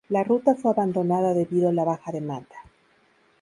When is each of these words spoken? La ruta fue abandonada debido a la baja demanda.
La 0.09 0.23
ruta 0.23 0.55
fue 0.55 0.71
abandonada 0.71 1.35
debido 1.35 1.69
a 1.69 1.73
la 1.73 1.83
baja 1.83 2.11
demanda. 2.11 2.55